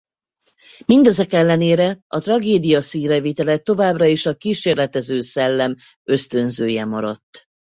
[0.85, 5.75] Mindezek ellenére a Tragédia színrevitele továbbra is a kísérletező szellem
[6.09, 7.45] ösztönzője maradt.